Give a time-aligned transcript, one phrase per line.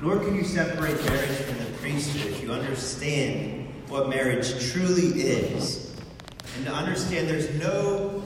[0.00, 5.94] Nor can you separate marriage from the priesthood if you understand what marriage truly is.
[6.56, 8.22] And to understand there's no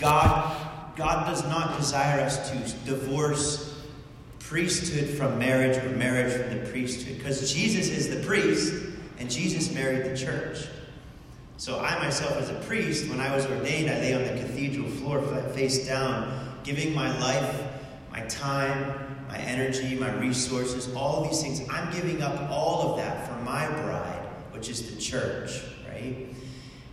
[0.00, 0.68] God
[0.98, 3.84] God does not desire us to divorce
[4.40, 8.74] priesthood from marriage or marriage from the priesthood because Jesus is the priest
[9.20, 10.66] and Jesus married the church.
[11.56, 14.88] So I myself as a priest when I was ordained I lay on the cathedral
[14.90, 15.20] floor
[15.54, 17.62] face down giving my life,
[18.10, 21.60] my time, my energy, my resources, all these things.
[21.70, 26.26] I'm giving up all of that for my bride, which is the church, right?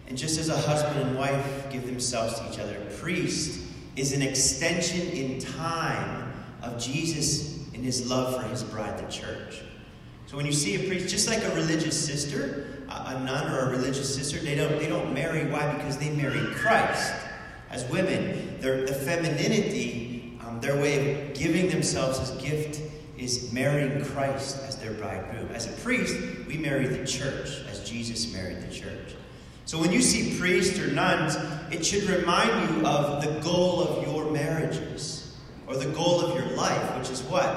[0.07, 3.61] And just as a husband and wife give themselves to each other, priest
[3.95, 9.61] is an extension in time of Jesus in his love for his bride, the church.
[10.27, 13.69] So when you see a priest, just like a religious sister, a nun or a
[13.69, 15.49] religious sister, they don't, they don't marry.
[15.49, 15.71] Why?
[15.75, 17.13] Because they marry Christ.
[17.69, 20.04] As women, the femininity
[20.55, 22.81] um, their way of giving themselves as gift
[23.17, 25.49] is marrying Christ as their bridegroom.
[25.53, 26.15] As a priest,
[26.47, 29.15] we marry the church as Jesus married the church.
[29.65, 31.35] So when you see priests or nuns,
[31.71, 35.35] it should remind you of the goal of your marriages
[35.67, 37.47] or the goal of your life, which is what?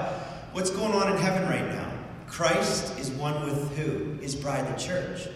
[0.53, 1.93] What's going on in heaven right now?
[2.27, 4.15] Christ is one with who?
[4.23, 5.29] His bride, the church.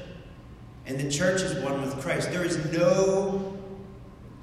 [0.86, 2.30] And the church is one with Christ.
[2.30, 3.51] There is no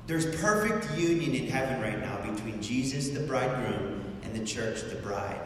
[0.09, 4.95] there's perfect union in heaven right now between Jesus, the bridegroom, and the church, the
[4.95, 5.39] bride.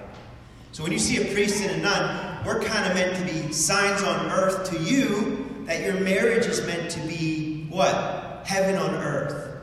[0.72, 3.52] So when you see a priest and a nun, we're kind of meant to be
[3.52, 8.44] signs on earth to you that your marriage is meant to be what?
[8.46, 9.54] Heaven on earth.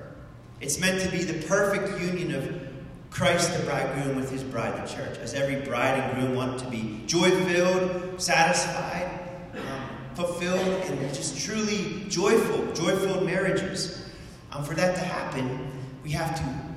[0.61, 2.61] It's meant to be the perfect union of
[3.09, 5.17] Christ, the bridegroom, with his bride, the church.
[5.17, 9.19] As every bride and groom want to be joy filled, satisfied,
[9.55, 14.00] um, fulfilled, and just truly joyful, joy filled marriages.
[14.53, 15.71] Um, for that to happen,
[16.03, 16.71] we have to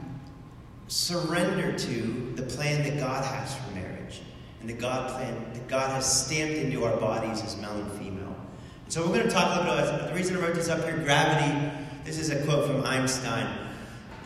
[0.87, 4.21] surrender to the plan that God has for marriage
[4.61, 8.35] and the God plan that God has stamped into our bodies as male and female.
[8.83, 10.69] And so we're going to talk a little bit about the reason I wrote this
[10.69, 11.71] up here gravity.
[12.03, 13.47] This is a quote from Einstein.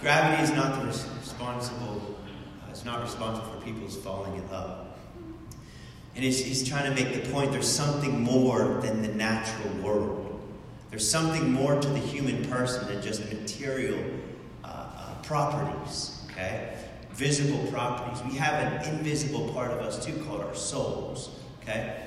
[0.02, 2.19] Gravity is not the responsible,
[2.63, 4.88] uh, it's not responsible for people's falling in love.
[6.16, 10.27] And he's, he's trying to make the point there's something more than the natural world.
[10.90, 14.00] There's something more to the human person than just material
[14.64, 16.78] uh, uh, properties, okay?
[17.12, 18.24] Visible properties.
[18.24, 22.03] We have an invisible part of us too called our souls, okay?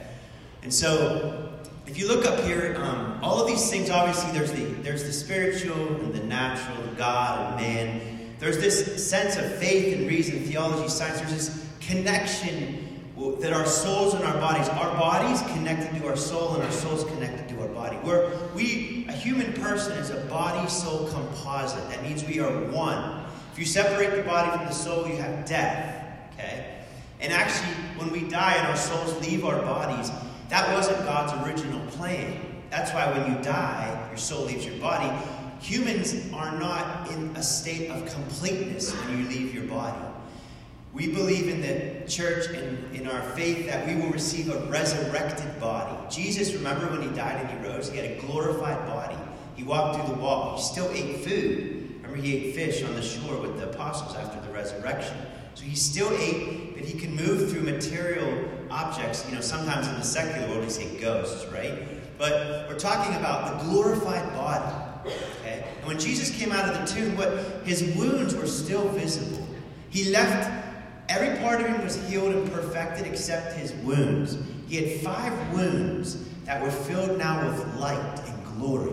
[0.62, 4.64] And so, if you look up here, um, all of these things, obviously, there's the,
[4.82, 8.34] there's the spiritual and the natural, the God and man.
[8.38, 11.18] There's this sense of faith and reason, theology, science.
[11.20, 12.89] There's this connection
[13.40, 17.04] that our souls and our bodies, our bodies connected to our soul and our souls
[17.04, 17.96] connected to our body.
[17.96, 21.86] Where we, a human person is a body-soul composite.
[21.90, 23.24] That means we are one.
[23.52, 26.32] If you separate the body from the soul, you have death.
[26.34, 26.78] Okay?
[27.20, 30.10] And actually, when we die and our souls leave our bodies,
[30.48, 32.40] that wasn't God's original plan.
[32.70, 35.10] That's why when you die, your soul leaves your body.
[35.60, 40.09] Humans are not in a state of completeness when you leave your body.
[40.92, 45.60] We believe in the church and in our faith that we will receive a resurrected
[45.60, 45.96] body.
[46.12, 47.90] Jesus, remember when he died and he rose?
[47.90, 49.16] He had a glorified body.
[49.54, 50.56] He walked through the wall.
[50.56, 51.94] He still ate food.
[51.96, 55.16] Remember, he ate fish on the shore with the apostles after the resurrection.
[55.54, 59.24] So he still ate, but he can move through material objects.
[59.28, 62.18] You know, sometimes in the secular world we say ghosts, right?
[62.18, 64.74] But we're talking about the glorified body.
[65.40, 65.64] Okay?
[65.78, 69.46] And when Jesus came out of the tomb, what his wounds were still visible.
[69.90, 70.69] He left
[71.10, 74.38] Every part of him was healed and perfected except his wounds.
[74.68, 78.92] He had five wounds that were filled now with light and glory.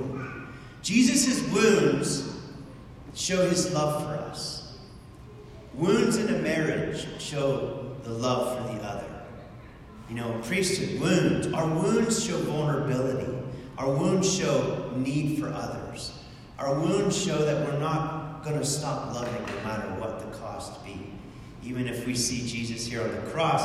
[0.81, 2.35] Jesus' wounds
[3.13, 4.79] show his love for us.
[5.75, 9.05] Wounds in a marriage show the love for the other.
[10.09, 11.53] You know, priesthood, wounds.
[11.53, 13.31] Our wounds show vulnerability.
[13.77, 16.17] Our wounds show need for others.
[16.57, 20.26] Our wounds show that we're not going to stop loving no matter what.
[21.67, 23.61] Even if we see Jesus here on the cross,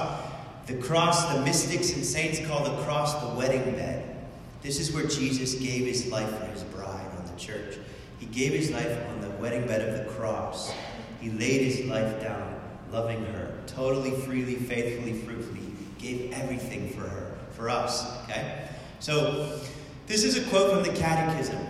[0.67, 4.17] the cross, the mystics and saints call the cross the wedding bed.
[4.61, 7.79] This is where Jesus gave his life for his bride on the church.
[8.19, 10.73] He gave his life on the wedding bed of the cross.
[11.21, 12.61] He laid his life down,
[12.91, 15.61] loving her, totally, freely, faithfully, fruitfully.
[15.99, 18.05] Gave everything for her, for us.
[18.25, 18.69] Okay?
[18.99, 19.61] So,
[20.09, 21.65] this is a quote from the Catechism.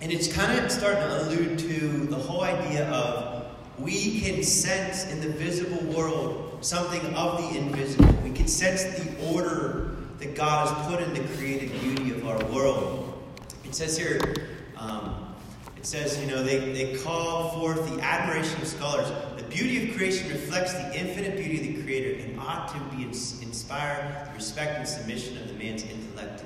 [0.00, 3.31] And it's kind of starting to allude to the whole idea of
[3.78, 8.12] we can sense in the visible world something of the invisible.
[8.22, 12.44] We can sense the order that God has put in the created beauty of our
[12.46, 13.20] world.
[13.64, 15.34] It says here, um,
[15.76, 19.96] it says, you know, they, they call forth the admiration of scholars, the beauty of
[19.96, 24.78] creation reflects the infinite beauty of the Creator and ought to be inspired the respect
[24.78, 26.44] and submission of the man's intellect.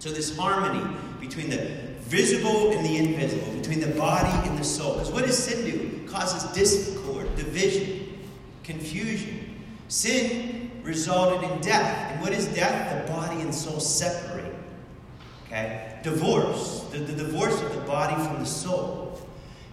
[0.00, 1.58] So, this harmony between the
[2.00, 4.94] visible and the invisible, between the body and the soul.
[4.94, 6.02] Because what does sin do?
[6.02, 8.18] It causes discord, division,
[8.64, 9.62] confusion.
[9.88, 12.12] Sin resulted in death.
[12.12, 13.06] And what is death?
[13.06, 14.54] The body and soul separate.
[15.46, 15.98] Okay?
[16.02, 16.80] Divorce.
[16.92, 19.20] The, the divorce of the body from the soul.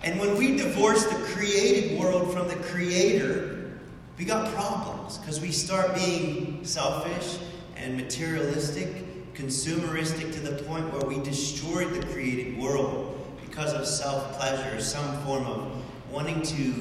[0.04, 3.80] And when we divorce the created world from the creator,
[4.18, 7.40] we got problems because we start being selfish
[7.78, 9.07] and materialistic,
[9.38, 13.14] consumeristic to the point where we destroyed the created world
[13.46, 16.74] because of self pleasure, or some form of wanting to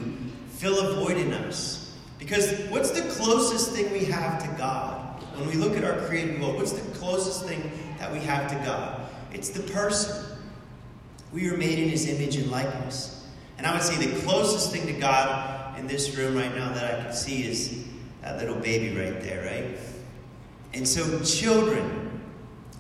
[0.49, 1.95] fill a void in us.
[2.19, 5.23] Because what's the closest thing we have to God?
[5.37, 8.57] When we look at our created world, what's the closest thing that we have to
[8.65, 9.03] God?
[9.33, 10.25] It's the person.
[11.33, 13.27] We are made in his image and likeness.
[13.59, 16.99] And I would say the closest thing to God in this room right now that
[16.99, 17.85] I can see is
[18.23, 19.79] that little baby right there, right?
[20.73, 22.06] And so, children,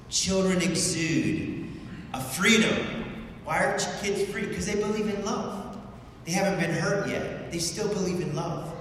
[0.09, 1.69] children exude
[2.13, 3.05] a freedom.
[3.45, 4.47] Why aren't kids free?
[4.47, 5.79] Because they believe in love.
[6.25, 8.73] They haven't been hurt yet, they still believe in love.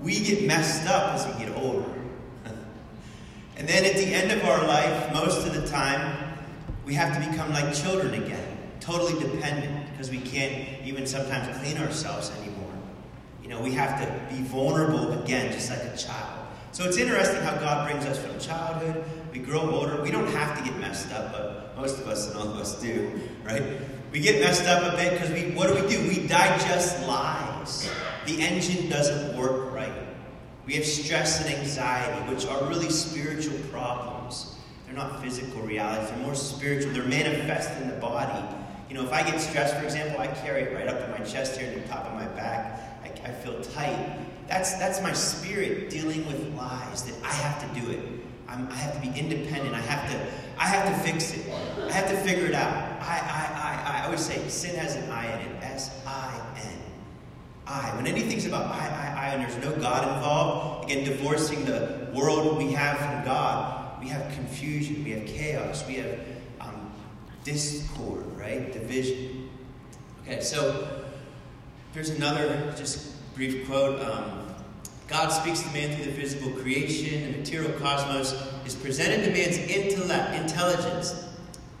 [0.00, 1.88] We get messed up as we get older.
[3.56, 6.34] and then at the end of our life, most of the time,
[6.84, 11.78] we have to become like children again, totally dependent, because we can't even sometimes clean
[11.78, 12.72] ourselves anymore.
[13.40, 16.46] You know, we have to be vulnerable again, just like a child.
[16.72, 19.04] So it's interesting how God brings us from childhood.
[19.34, 20.00] We grow older.
[20.00, 22.80] We don't have to get messed up, but most of us and all of us
[22.80, 23.64] do, right?
[24.12, 26.00] We get messed up a bit because we what do we do?
[26.06, 27.90] We digest lies.
[28.26, 29.92] The engine doesn't work right.
[30.66, 34.54] We have stress and anxiety, which are really spiritual problems.
[34.86, 36.92] They're not physical realities, they're more spiritual.
[36.92, 38.56] They're manifest in the body.
[38.88, 41.24] You know, if I get stressed, for example, I carry it right up to my
[41.26, 42.80] chest here and the top of my back.
[43.02, 44.16] I, I feel tight.
[44.46, 48.00] That's, that's my spirit dealing with lies that I have to do it.
[48.48, 49.74] I'm, i have to be independent.
[49.74, 50.18] I have to,
[50.58, 51.50] I have to fix it.
[51.50, 52.72] I have to figure it out.
[53.02, 55.62] I, I, I, I always say sin has an I in it.
[55.62, 56.78] S I N.
[57.66, 57.96] I.
[57.96, 62.58] When anything's about I, I, I, and there's no God involved, again, divorcing the world
[62.58, 66.18] we have from God, we have confusion, we have chaos, we have
[66.60, 66.92] um,
[67.42, 68.72] discord, right?
[68.72, 69.48] Division.
[70.22, 71.04] Okay, so
[71.92, 74.00] here's another just brief quote.
[74.00, 74.43] Um,
[75.06, 77.32] God speaks to man through the physical creation.
[77.32, 78.32] The material cosmos
[78.64, 81.28] is presented to man's intellect, intelligence,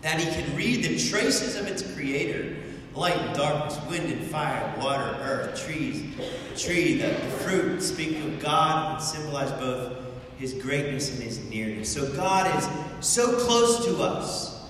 [0.02, 2.56] that he can read the traces of its creator
[2.94, 6.14] light and darkness, wind and fire, water, earth, trees.
[6.56, 9.98] Tree, the, the fruit speak of God and symbolize both
[10.38, 11.92] his greatness and his nearness.
[11.92, 12.68] So God is
[13.06, 14.68] so close to us.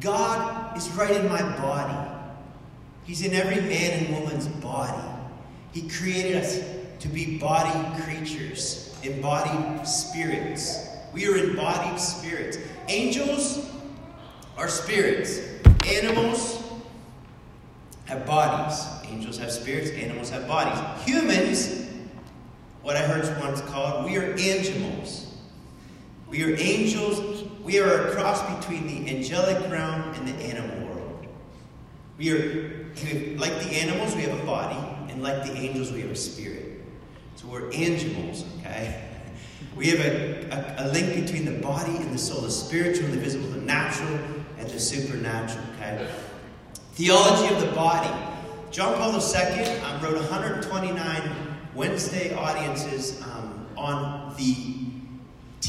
[0.00, 2.10] God is right in my body.
[3.04, 5.02] He's in every man and woman's body.
[5.72, 6.60] He created us
[7.02, 10.86] to be body creatures, embodied spirits.
[11.12, 12.58] We are embodied spirits.
[12.86, 13.68] Angels
[14.56, 15.40] are spirits.
[15.84, 16.62] Animals
[18.04, 18.86] have bodies.
[19.10, 20.78] Angels have spirits, animals have bodies.
[21.04, 21.88] Humans,
[22.82, 25.34] what I heard once called, we are angels.
[26.28, 27.42] We are angels.
[27.64, 31.26] We are a cross between the angelic realm and the animal world.
[32.16, 32.86] We are,
[33.38, 34.78] like the animals, we have a body,
[35.12, 36.71] and like the angels, we have a spirit.
[37.36, 39.04] So we're angels, okay?
[39.76, 43.14] We have a, a, a link between the body and the soul, the spiritual and
[43.14, 44.18] the visible, the natural
[44.58, 46.06] and the supernatural, okay?
[46.92, 48.10] Theology of the body.
[48.70, 51.22] John Paul II um, wrote 129
[51.74, 54.91] Wednesday audiences um, on the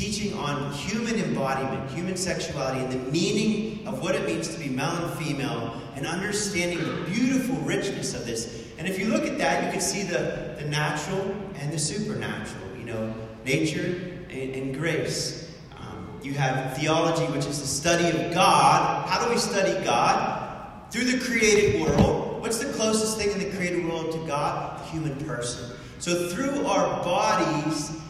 [0.04, 4.68] teaching on human embodiment, human sexuality, and the meaning of what it means to be
[4.68, 8.68] male and female, and understanding the beautiful richness of this.
[8.78, 12.78] And if you look at that, you can see the, the natural and the supernatural,
[12.78, 13.96] you know, nature
[14.30, 15.50] and, and grace.
[15.78, 19.08] Um, you have theology, which is the study of God.
[19.08, 20.92] How do we study God?
[20.92, 22.42] Through the created world.
[22.42, 24.82] What's the closest thing in the created world to God?
[24.82, 25.78] The human person.
[26.00, 28.03] So through our bodies,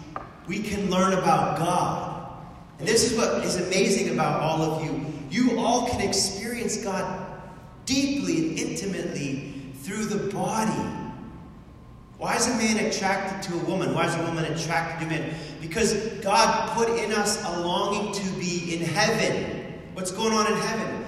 [0.48, 2.14] we can learn about God.
[2.80, 5.06] And this is what is amazing about all of you.
[5.30, 7.26] You all can experience God
[7.86, 10.90] deeply and intimately through the body.
[12.18, 13.94] Why is a man attracted to a woman?
[13.94, 15.34] Why is a woman attracted to a man?
[15.60, 19.82] Because God put in us a longing to be in heaven.
[19.94, 21.06] What's going on in heaven?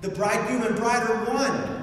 [0.00, 1.80] The bridegroom and bride are one.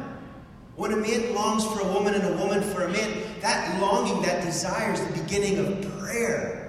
[0.76, 4.22] When a man longs for a woman and a woman for a man, that longing,
[4.24, 6.67] that desire is the beginning of prayer.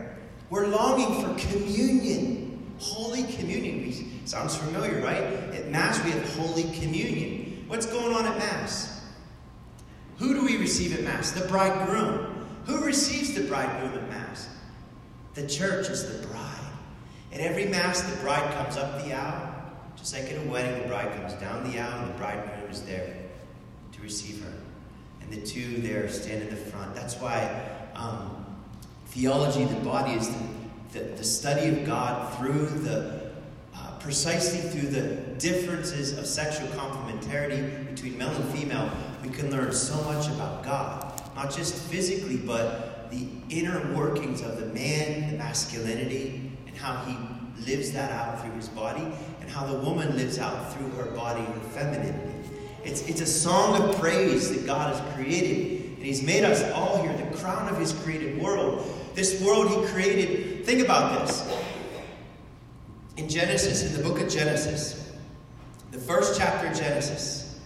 [0.50, 4.26] We're longing for communion, Holy Communion.
[4.26, 5.23] Sounds familiar, right?
[5.55, 7.64] At Mass, we have Holy Communion.
[7.69, 9.05] What's going on at Mass?
[10.17, 11.33] Who do we receive at Mass?
[11.33, 12.47] The bridegroom.
[12.67, 14.49] Who receives the bridegroom at Mass?
[15.35, 16.59] The church is the bride.
[17.33, 19.55] At every Mass, the bride comes up the aisle.
[19.97, 22.83] Just like at a wedding, the bride comes down the aisle and the bridegroom is
[22.83, 23.14] there
[23.93, 24.52] to receive her.
[25.21, 26.95] And the two there stand in the front.
[26.95, 28.38] That's why um,
[29.18, 30.44] theology of the body is the,
[30.92, 33.32] the, the study of God through the
[33.75, 38.88] uh, precisely through the differences of sexual complementarity between male and female,
[39.25, 41.20] we can learn so much about God.
[41.34, 47.16] Not just physically, but the inner workings of the man, the masculinity, and how he
[47.68, 49.02] lives that out through his body,
[49.40, 52.34] and how the woman lives out through her body, her femininity.
[52.84, 57.02] It's, it's a song of praise that God has created, and He's made us all
[57.02, 58.98] here, the crown of His created world.
[59.18, 61.42] This world He created, think about this
[63.16, 65.12] in Genesis, in the book of Genesis,
[65.90, 67.58] the first chapter of Genesis,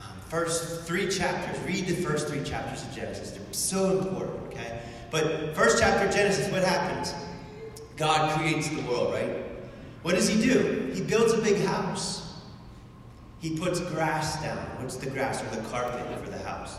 [0.00, 3.32] um, first three chapters, read the first three chapters of Genesis.
[3.32, 4.82] They're so important, okay?
[5.10, 7.12] But first chapter of Genesis, what happens?
[7.96, 9.42] God creates the world, right?
[10.02, 10.92] What does he do?
[10.94, 12.40] He builds a big house.
[13.40, 14.64] He puts grass down.
[14.78, 16.76] What's the grass or the carpet for the house?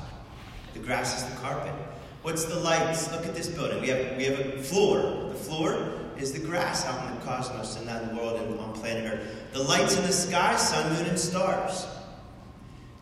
[0.71, 1.73] The grass is the carpet.
[2.21, 3.11] What's the lights?
[3.11, 3.81] Look at this building.
[3.81, 5.29] We have we have a floor.
[5.29, 9.11] The floor is the grass out in the cosmos and that world and on planet
[9.11, 9.53] Earth.
[9.53, 11.87] The lights in the sky, sun, moon, and stars.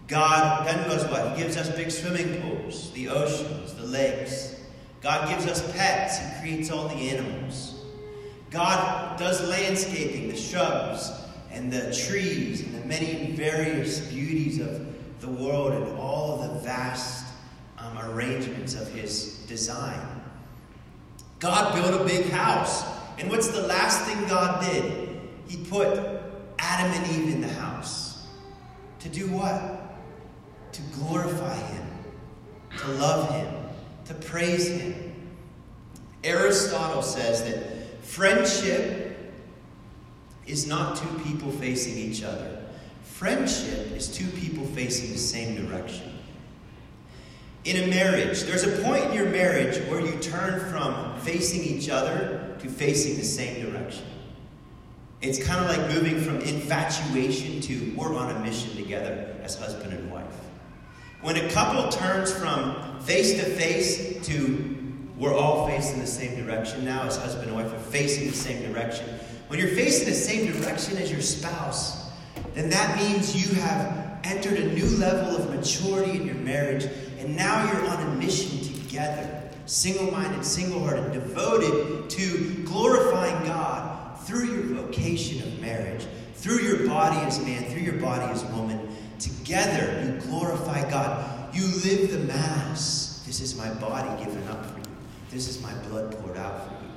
[0.07, 1.35] God then does what?
[1.35, 4.55] He gives us big swimming pools, the oceans, the lakes.
[5.01, 6.17] God gives us pets.
[6.17, 7.75] He creates all the animals.
[8.49, 11.11] God does landscaping, the shrubs
[11.51, 14.87] and the trees and the many various beauties of
[15.19, 17.28] the world and all of the vast
[18.01, 19.99] arrangements of his design.
[21.39, 22.83] God built a big house.
[23.17, 25.19] And what's the last thing God did?
[25.47, 25.99] He put
[26.59, 28.27] Adam and Eve in the house.
[28.99, 29.97] To do what?
[30.73, 31.87] To glorify Him,
[32.77, 33.53] to love Him,
[34.05, 35.13] to praise Him.
[36.23, 39.17] Aristotle says that friendship
[40.45, 42.61] is not two people facing each other.
[43.03, 46.18] Friendship is two people facing the same direction.
[47.65, 51.89] In a marriage, there's a point in your marriage where you turn from facing each
[51.89, 54.05] other to facing the same direction.
[55.21, 59.91] It's kind of like moving from infatuation to we're on a mission together as husband
[59.91, 60.23] and wife.
[61.21, 64.75] When a couple turns from face to face to
[65.17, 68.71] we're all facing the same direction now as husband and wife we're facing the same
[68.71, 69.05] direction.
[69.47, 72.09] When you're facing the same direction as your spouse,
[72.53, 76.87] then that means you have entered a new level of maturity in your marriage,
[77.19, 84.19] and now you're on a mission together single minded, single hearted, devoted to glorifying God
[84.21, 88.95] through your vocation of marriage, through your body as man, through your body as woman.
[89.19, 91.55] Together, you glorify God.
[91.55, 93.23] You live the Mass.
[93.27, 94.95] This is my body given up for you,
[95.29, 96.91] this is my blood poured out for you.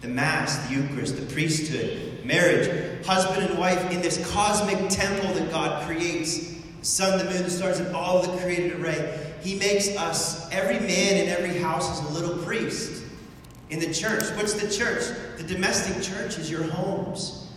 [0.00, 5.50] The Mass, the Eucharist, the priesthood, marriage, husband and wife in this cosmic temple that
[5.50, 6.38] God creates
[6.80, 9.25] the sun, the moon, the stars, and all the created array.
[9.46, 13.04] He makes us, every man in every house is a little priest.
[13.70, 15.04] In the church, what's the church?
[15.36, 17.48] The domestic church is your homes.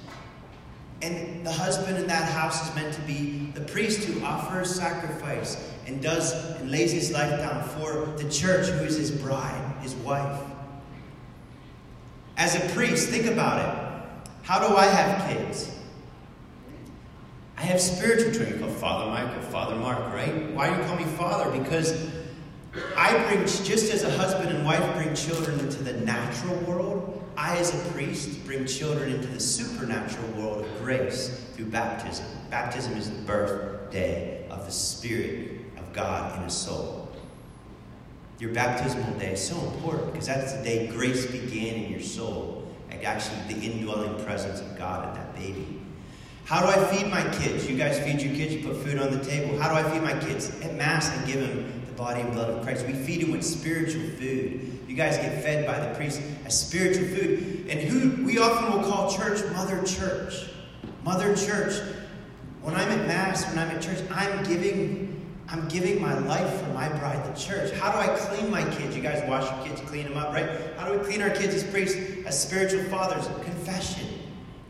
[1.01, 5.67] And the husband in that house is meant to be the priest who offers sacrifice
[5.87, 9.95] and does and lays his life down for the church, who is his bride, his
[9.95, 10.43] wife.
[12.37, 14.29] As a priest, think about it.
[14.43, 15.75] How do I have kids?
[17.59, 20.49] I have spiritual training called Father Michael, Father Mark, right?
[20.53, 21.51] Why do you call me Father?
[21.59, 22.09] Because
[22.95, 27.57] I bring, just as a husband and wife bring children into the natural world, I,
[27.57, 32.25] as a priest, bring children into the supernatural world of grace through baptism.
[32.49, 37.11] Baptism is the birthday of the Spirit of God in a soul.
[38.39, 42.73] Your baptismal day is so important because that's the day grace began in your soul,
[42.89, 45.78] like actually the indwelling presence of God in that baby.
[46.49, 47.69] How do I feed my kids?
[47.69, 49.55] You guys feed your kids, you put food on the table.
[49.59, 50.49] How do I feed my kids?
[50.61, 52.87] At Mass, I give them the body and blood of Christ.
[52.87, 54.79] We feed them with spiritual food.
[54.87, 57.67] You guys get fed by the priest as spiritual food.
[57.69, 60.49] And who we often will call church Mother Church.
[61.03, 61.79] Mother Church.
[62.63, 65.05] When I'm at Mass, when I'm at church, I'm giving
[65.49, 67.73] I'm giving my life for my bride, the church.
[67.73, 68.95] How do I clean my kids?
[68.95, 70.49] You guys wash your kids, clean them up, right?
[70.77, 73.27] How do we clean our kids as priests, as spiritual fathers?
[73.45, 74.08] Confession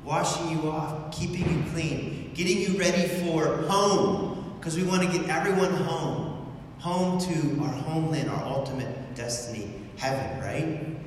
[0.10, 5.08] washing you off, keeping you clean, getting you ready for home, because we want to
[5.08, 10.98] get everyone home, home to our homeland, our ultimate destiny, heaven, right?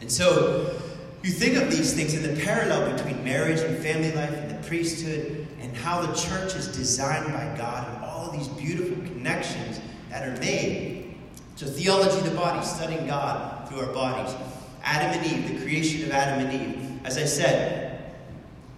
[0.00, 0.80] And so
[1.22, 4.66] you think of these things in the parallel between marriage and family life and the
[4.66, 9.78] priesthood and how the church is designed by God and all of these beautiful connections
[10.08, 11.14] that are made.
[11.56, 14.34] So, theology of the body, studying God through our bodies.
[14.82, 17.00] Adam and Eve, the creation of Adam and Eve.
[17.04, 17.81] As I said,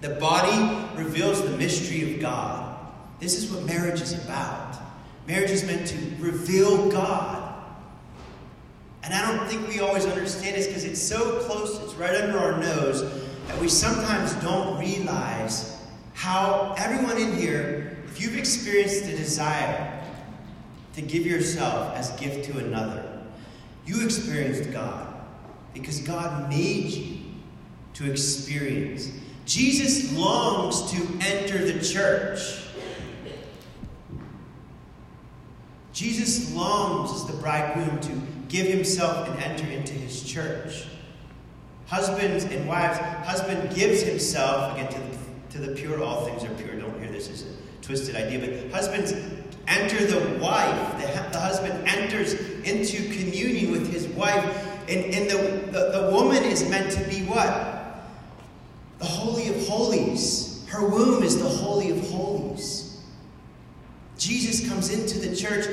[0.05, 2.77] the body reveals the mystery of God.
[3.21, 4.77] This is what marriage is about.
[5.27, 7.55] Marriage is meant to reveal God.
[9.03, 12.39] And I don't think we always understand this because it's so close, it's right under
[12.39, 13.01] our nose,
[13.47, 15.75] that we sometimes don't realize
[16.13, 20.05] how everyone in here, if you've experienced the desire
[20.97, 23.23] to give yourself as gift to another,
[23.87, 25.15] you experienced God
[25.73, 27.17] because God made you
[27.95, 29.11] to experience.
[29.47, 32.63] Jesus longs to enter the church.
[35.93, 38.11] Jesus longs as the bridegroom to
[38.49, 40.87] give himself and enter into his church.
[41.87, 45.19] Husbands and wives, husband gives himself, again, to the,
[45.51, 46.75] to the pure, all things are pure.
[46.81, 49.13] Don't hear this as a twisted idea, but husbands
[49.69, 50.93] enter the wife.
[51.01, 54.45] The, the husband enters into communion with his wife.
[54.89, 57.74] And, and the, the, the woman is meant to be what?
[58.99, 60.65] The Holy of Holies.
[60.69, 63.01] Her womb is the Holy of Holies.
[64.19, 65.67] Jesus comes into the church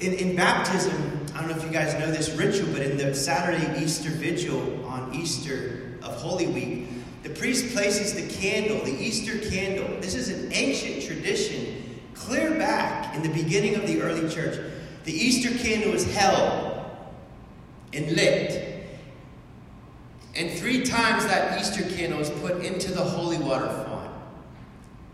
[0.00, 1.26] in, in baptism.
[1.34, 4.84] I don't know if you guys know this ritual, but in the Saturday Easter Vigil
[4.86, 6.88] on Easter of Holy Week,
[7.22, 10.00] the priest places the candle, the Easter candle.
[10.00, 14.58] This is an ancient tradition, clear back in the beginning of the early church.
[15.04, 16.84] The Easter candle is held
[17.92, 18.65] and lit.
[20.36, 24.10] And three times that Easter candle is put into the holy water font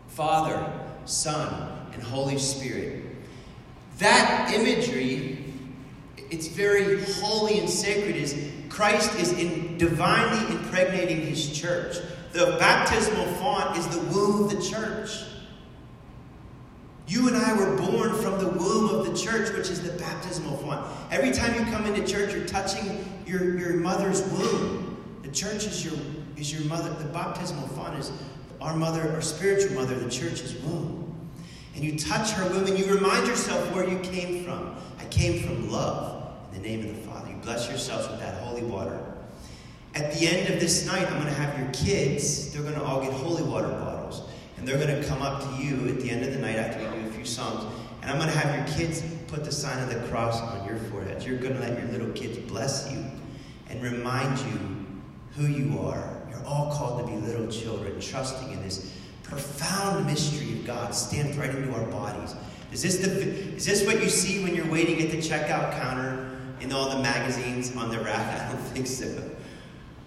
[0.09, 0.71] Father,
[1.05, 3.05] Son, and Holy Spirit.
[3.99, 5.43] That imagery
[6.33, 11.99] it's very holy and sacred is Christ is in divinely impregnating his church.
[12.33, 15.25] The baptismal font is the womb of the church.
[17.07, 20.57] You and I were born from the womb of the church, which is the baptismal
[20.57, 20.87] font.
[21.11, 24.82] Every time you come into church, you're touching your, your mother's womb.
[25.33, 25.95] Church is your,
[26.37, 26.91] is your mother.
[26.91, 28.13] The baptismal font is
[28.61, 30.99] our mother, our spiritual mother, the church's womb.
[31.75, 34.77] And you touch her womb and you remind yourself where you came from.
[34.99, 36.35] I came from love.
[36.53, 38.99] In the name of the Father, you bless yourselves with that holy water.
[39.95, 42.83] At the end of this night, I'm going to have your kids, they're going to
[42.83, 44.23] all get holy water bottles.
[44.57, 46.79] And they're going to come up to you at the end of the night after
[46.79, 47.65] we do a few songs.
[48.03, 50.77] And I'm going to have your kids put the sign of the cross on your
[50.77, 51.27] foreheads.
[51.27, 53.03] You're going to let your little kids bless you
[53.71, 54.82] and remind you
[55.37, 56.17] who you are.
[56.31, 58.93] You're all called to be little children, trusting in this
[59.23, 62.35] profound mystery of God stamped right into our bodies.
[62.73, 63.11] Is this, the,
[63.57, 67.03] is this what you see when you're waiting at the checkout counter in all the
[67.03, 68.41] magazines on the rack?
[68.49, 69.31] I don't think so.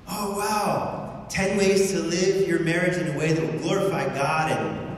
[0.08, 1.26] Oh, wow.
[1.30, 4.98] 10 ways to live your marriage in a way that will glorify God and,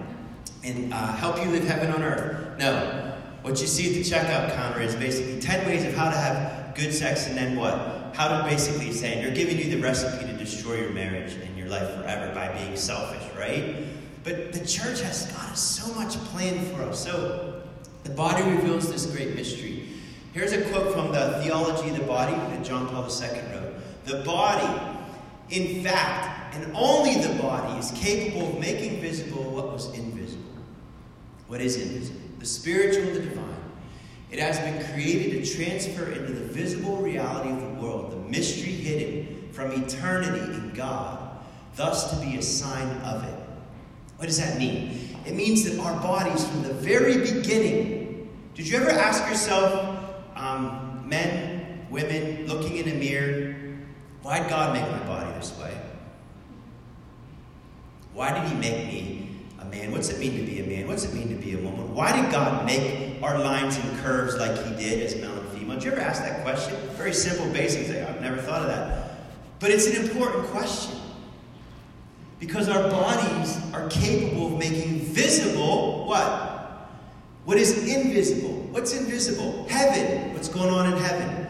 [0.64, 2.58] and uh, help you live heaven on earth.
[2.60, 3.18] No.
[3.44, 6.76] What you see at the checkout counter is basically 10 ways of how to have
[6.76, 7.97] good sex and then what?
[8.14, 11.68] How to basically say, they're giving you the recipe to destroy your marriage and your
[11.68, 13.86] life forever by being selfish, right?
[14.24, 17.04] But the church has got so much planned for us.
[17.04, 17.62] So
[18.04, 19.90] the body reveals this great mystery.
[20.34, 23.74] Here's a quote from the Theology of the Body that John Paul II wrote.
[24.06, 24.82] The body,
[25.50, 30.44] in fact, and only the body, is capable of making visible what was invisible.
[31.48, 32.22] What is invisible?
[32.40, 33.57] The spiritual and the divine.
[34.30, 38.74] It has been created to transfer into the visible reality of the world, the mystery
[38.74, 41.40] hidden from eternity in God,
[41.76, 43.40] thus to be a sign of it.
[44.18, 45.18] What does that mean?
[45.26, 50.04] It means that our bodies, from the very beginning, did you ever ask yourself,
[50.36, 53.56] um, men, women, looking in a mirror,
[54.24, 55.76] why'd God make my body this way?
[58.14, 59.27] Why did He make me
[59.70, 59.92] man?
[59.92, 60.88] What's it mean to be a man?
[60.88, 61.94] What's it mean to be a woman?
[61.94, 65.76] Why did God make our lines and curves like He did as male and female?
[65.76, 66.76] Did you ever ask that question?
[66.92, 68.06] Very simple, basic thing.
[68.06, 69.12] I've never thought of that.
[69.60, 71.00] But it's an important question.
[72.40, 76.48] Because our bodies are capable of making visible what?
[77.46, 78.68] What is invisible.
[78.72, 79.66] What's invisible?
[79.70, 80.34] Heaven.
[80.34, 81.48] What's going on in heaven?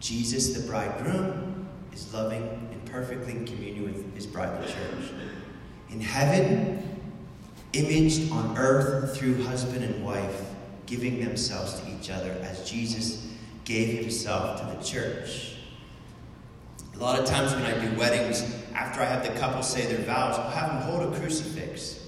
[0.00, 5.12] Jesus, the bridegroom, is loving and perfectly in communion with his bride, the church.
[5.90, 6.97] In heaven,
[7.72, 10.42] imaged on earth through husband and wife,
[10.86, 13.26] giving themselves to each other as Jesus
[13.64, 15.56] gave himself to the church.
[16.94, 18.42] A lot of times when I do weddings,
[18.74, 22.06] after I have the couple say their vows, I'll have them hold a crucifix.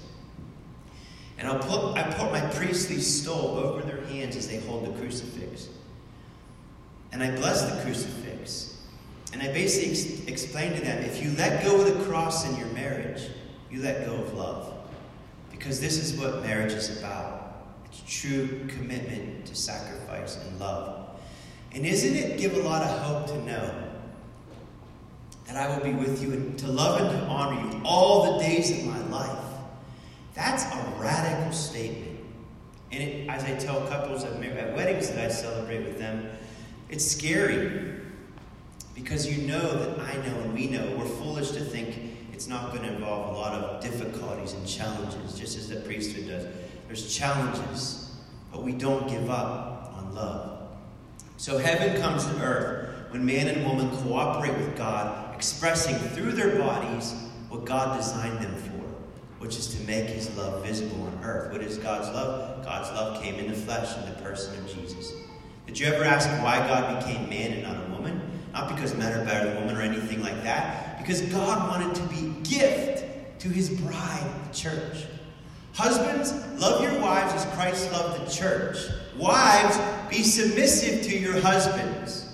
[1.37, 4.99] And I'll put, I put my priestly stole over their hands as they hold the
[4.99, 5.69] crucifix.
[7.11, 8.77] And I bless the crucifix.
[9.33, 12.57] And I basically ex- explain to them if you let go of the cross in
[12.57, 13.29] your marriage,
[13.69, 14.73] you let go of love.
[15.61, 21.19] Because this is what marriage is about it's true commitment to sacrifice and love.
[21.71, 23.71] And isn't it give a lot of hope to know
[25.45, 28.43] that I will be with you and to love and to honor you all the
[28.43, 29.45] days of my life?
[30.33, 32.21] That's a radical statement.
[32.91, 36.27] And it, as I tell couples at, at weddings that I celebrate with them,
[36.89, 37.99] it's scary
[38.95, 42.00] because you know that I know and we know we're foolish to think
[42.41, 46.27] it's not going to involve a lot of difficulties and challenges, just as the priesthood
[46.27, 46.47] does.
[46.87, 48.15] There's challenges,
[48.51, 50.63] but we don't give up on love.
[51.37, 56.57] So heaven comes to earth when man and woman cooperate with God, expressing through their
[56.57, 57.13] bodies
[57.49, 58.71] what God designed them for
[59.37, 61.51] which is to make his love visible on earth.
[61.51, 62.63] What is God's love?
[62.63, 65.13] God's love came in the flesh in the person of Jesus.
[65.65, 68.21] Did you ever ask why God became man and not a woman?
[68.53, 70.90] Not because men are better than women or anything like that.
[71.01, 75.05] Because God wanted to be gift to his bride, the church.
[75.73, 78.77] Husbands, love your wives as Christ loved the church.
[79.17, 79.77] Wives,
[80.09, 82.27] be submissive to your husbands.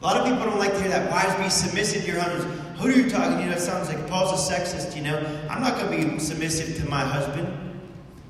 [0.00, 1.10] A lot of people don't like to hear that.
[1.10, 2.80] Wives, be submissive to your husbands.
[2.80, 3.54] Who are you talking to?
[3.54, 5.16] It sounds like Paul's a sexist, you know.
[5.48, 7.48] I'm not going to be submissive to my husband.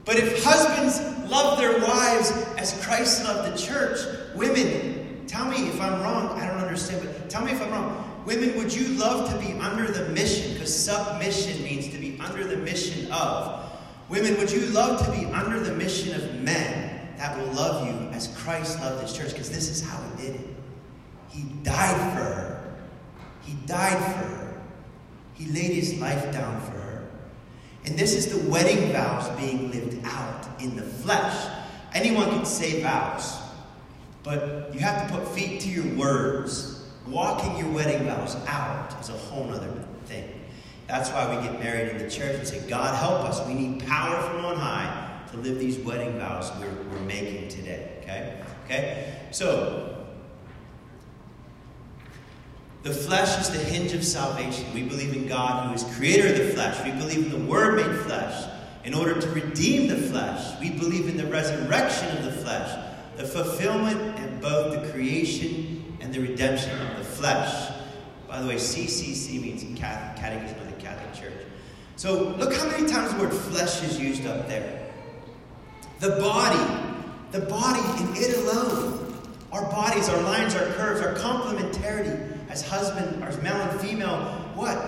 [0.04, 1.00] But if husbands
[1.30, 3.98] love their wives as Christ loved the church,
[4.36, 6.38] women, tell me if I'm wrong.
[6.38, 8.01] I don't understand, but tell me if I'm wrong.
[8.24, 10.52] Women, would you love to be under the mission?
[10.52, 13.70] Because submission means to be under the mission of.
[14.08, 18.08] Women, would you love to be under the mission of men that will love you
[18.10, 19.32] as Christ loved his church?
[19.32, 20.46] Because this is how he did it.
[21.28, 22.74] He died for her.
[23.42, 24.62] He died for her.
[25.34, 27.08] He laid his life down for her.
[27.84, 31.48] And this is the wedding vows being lived out in the flesh.
[31.94, 33.38] Anyone can say vows,
[34.22, 36.71] but you have to put feet to your words.
[37.06, 39.72] Walking your wedding vows out is a whole other
[40.06, 40.28] thing.
[40.86, 43.44] That's why we get married in the church and say, God, help us.
[43.46, 47.98] We need power from on high to live these wedding vows we're, we're making today.
[48.02, 48.42] Okay?
[48.64, 49.14] Okay?
[49.30, 50.06] So,
[52.82, 54.66] the flesh is the hinge of salvation.
[54.74, 56.84] We believe in God who is creator of the flesh.
[56.84, 58.48] We believe in the Word made flesh
[58.84, 60.60] in order to redeem the flesh.
[60.60, 62.70] We believe in the resurrection of the flesh,
[63.16, 65.71] the fulfillment in both the creation
[66.12, 67.70] and the redemption of the flesh.
[68.28, 71.46] By the way, CCC means Catholic, Catechism of the Catholic Church.
[71.96, 74.90] So look how many times the word flesh is used up there.
[76.00, 76.92] The body,
[77.30, 78.98] the body in it alone.
[79.52, 84.16] Our bodies, our lines, our curves, our complementarity as husband, as male and female,
[84.54, 84.78] what?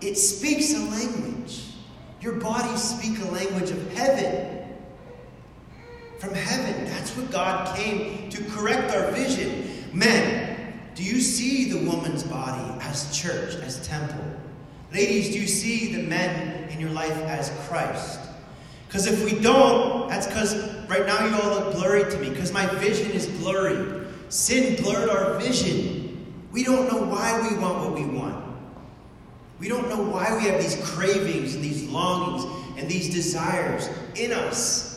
[0.00, 1.64] It speaks a language.
[2.20, 4.74] Your bodies speak a language of heaven.
[6.18, 6.84] From heaven.
[6.86, 9.66] That's what God came to correct our vision.
[9.92, 10.45] Men,
[10.96, 14.24] do you see the woman's body as church, as temple?
[14.92, 18.18] Ladies, do you see the men in your life as Christ?
[18.88, 20.54] Because if we don't, that's because
[20.88, 24.06] right now you all look blurry to me, because my vision is blurry.
[24.30, 26.34] Sin blurred our vision.
[26.50, 28.42] We don't know why we want what we want.
[29.58, 34.32] We don't know why we have these cravings and these longings and these desires in
[34.32, 34.96] us.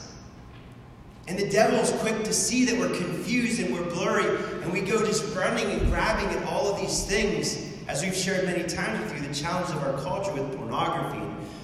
[1.27, 4.25] And the devil's quick to see that we're confused and we're blurry,
[4.63, 8.45] and we go just running and grabbing at all of these things, as we've shared
[8.45, 11.21] many times with you, the challenge of our culture with pornography,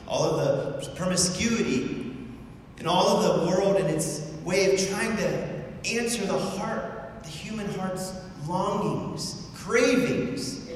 [0.07, 2.15] all of the promiscuity,
[2.79, 7.29] and all of the world and its way of trying to answer the heart, the
[7.29, 8.13] human heart's
[8.47, 10.69] longings cravings.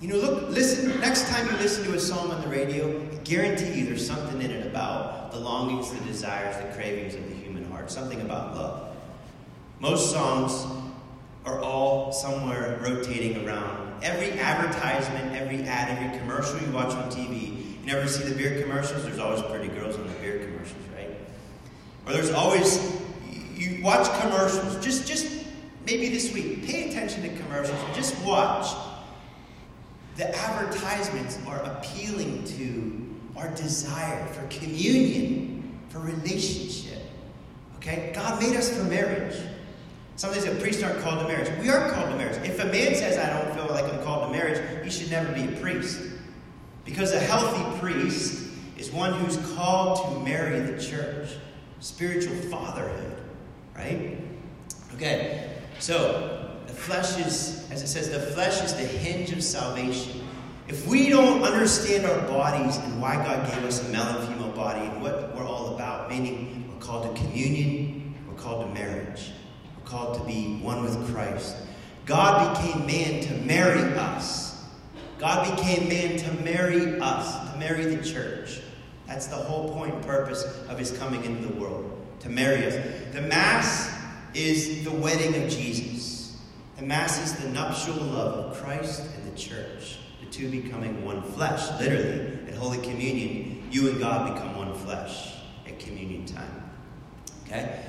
[0.00, 3.14] You know, look, listen, next time you listen to a song on the radio, I
[3.22, 7.36] guarantee you there's something in it about the longings, the desires, the cravings of the
[7.36, 8.87] human heart, something about love.
[9.80, 10.66] Most songs
[11.44, 14.02] are all somewhere rotating around.
[14.02, 18.60] Every advertisement, every ad, every commercial you watch on TV, you never see the beer
[18.62, 21.16] commercials, there's always pretty girls on the beer commercials, right?
[22.06, 23.00] Or there's always,
[23.54, 25.46] you watch commercials, just, just
[25.86, 28.74] maybe this week, pay attention to commercials just watch.
[30.16, 37.00] The advertisements are appealing to our desire for communion, for relationship.
[37.76, 38.10] Okay?
[38.12, 39.36] God made us for marriage.
[40.18, 41.48] Somebody said priests aren't called to marriage.
[41.60, 42.36] We are called to marriage.
[42.44, 45.32] If a man says, I don't feel like I'm called to marriage, he should never
[45.32, 46.00] be a priest.
[46.84, 51.36] Because a healthy priest is one who's called to marry the church.
[51.78, 53.16] Spiritual fatherhood,
[53.76, 54.18] right?
[54.94, 60.26] Okay, so, the flesh is, as it says, the flesh is the hinge of salvation.
[60.66, 64.50] If we don't understand our bodies and why God gave us a male and female
[64.50, 69.30] body and what we're all about, meaning we're called to communion, we're called to marriage,
[69.88, 71.56] called to be one with Christ.
[72.04, 74.64] God became man to marry us.
[75.18, 78.60] God became man to marry us, to marry the church.
[79.06, 81.94] That's the whole point and purpose of his coming into the world.
[82.20, 82.74] to marry us.
[83.12, 83.94] The Mass
[84.34, 86.36] is the wedding of Jesus.
[86.76, 91.22] The Mass is the nuptial love of Christ and the church, the two becoming one
[91.22, 91.68] flesh.
[91.80, 95.34] Literally, at Holy Communion, you and God become one flesh
[95.66, 96.70] at communion time.
[97.46, 97.84] Okay?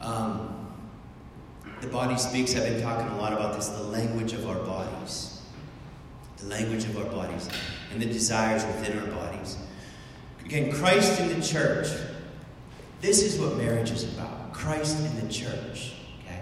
[0.00, 0.61] Um,
[1.82, 2.54] the body speaks.
[2.54, 5.42] I've been talking a lot about this the language of our bodies.
[6.38, 7.48] The language of our bodies
[7.92, 9.58] and the desires within our bodies.
[10.44, 11.88] Again, Christ in the church.
[13.00, 14.52] This is what marriage is about.
[14.52, 15.94] Christ in the church.
[16.20, 16.40] Okay?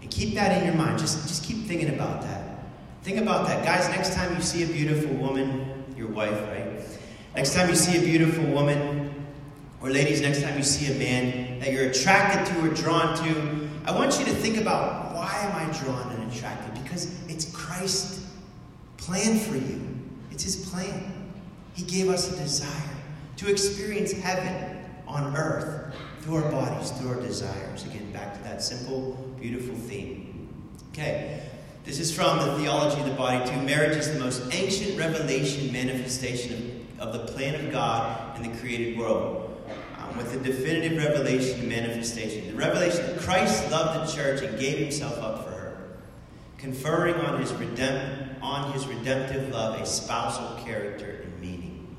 [0.00, 0.98] And keep that in your mind.
[0.98, 2.58] Just, just keep thinking about that.
[3.02, 3.64] Think about that.
[3.64, 6.80] Guys, next time you see a beautiful woman, your wife, right?
[7.36, 9.14] Next time you see a beautiful woman,
[9.82, 13.61] or ladies, next time you see a man that you're attracted to or drawn to,
[13.84, 16.80] I want you to think about why am I drawn and attracted?
[16.82, 18.24] Because it's Christ's
[18.96, 19.80] plan for you.
[20.30, 21.32] It's his plan.
[21.74, 22.96] He gave us a desire
[23.38, 27.84] to experience heaven on earth through our bodies, through our desires.
[27.84, 30.48] Again, back to that simple, beautiful theme.
[30.92, 31.42] Okay,
[31.84, 33.60] this is from the Theology of the Body too.
[33.62, 38.58] Marriage is the most ancient revelation manifestation of, of the plan of God in the
[38.58, 39.41] created world
[40.16, 42.48] with the definitive revelation and manifestation.
[42.48, 45.76] The revelation that Christ loved the church and gave himself up for her,
[46.58, 51.96] conferring on his, redemp- on his redemptive love a spousal character and meaning.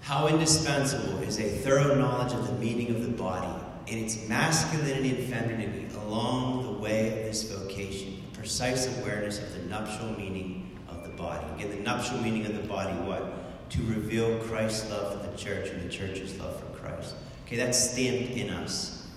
[0.00, 5.16] How indispensable is a thorough knowledge of the meaning of the body and its masculinity
[5.16, 11.02] and femininity along the way of this vocation, precise awareness of the nuptial meaning of
[11.02, 11.46] the body.
[11.54, 13.43] Again, the nuptial meaning of the body, what?
[13.74, 17.14] To reveal Christ's love for the church and the church's love for Christ.
[17.44, 19.08] Okay, that's stamped in us.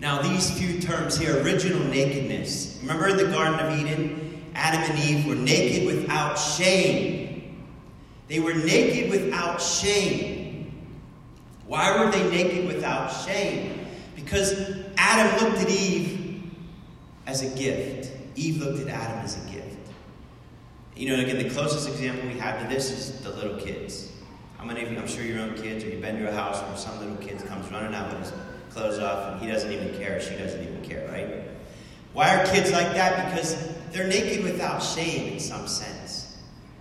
[0.00, 2.78] Now, these few terms here original nakedness.
[2.80, 7.66] Remember in the Garden of Eden, Adam and Eve were naked without shame.
[8.28, 10.88] They were naked without shame.
[11.66, 13.86] Why were they naked without shame?
[14.14, 14.54] Because
[14.96, 16.42] Adam looked at Eve
[17.26, 19.47] as a gift, Eve looked at Adam as a gift.
[20.98, 24.10] You know, again, the closest example we have to this is the little kids.
[24.56, 26.60] How many of you, I'm sure your own kids, or you've been to a house
[26.60, 28.32] where some little kid comes running out with his
[28.70, 31.44] clothes off and he doesn't even care, she doesn't even care, right?
[32.14, 33.30] Why are kids like that?
[33.30, 36.36] Because they're naked without shame in some sense.